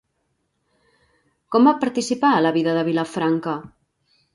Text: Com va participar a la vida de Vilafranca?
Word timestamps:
Com 1.57 1.71
va 1.71 1.75
participar 1.85 2.33
a 2.33 2.43
la 2.49 2.57
vida 2.59 2.77
de 2.81 2.91
Vilafranca? 2.93 3.61